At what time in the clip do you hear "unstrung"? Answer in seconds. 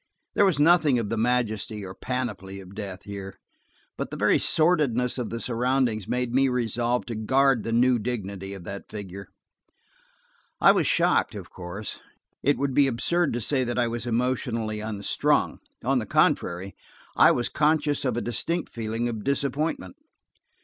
14.79-15.59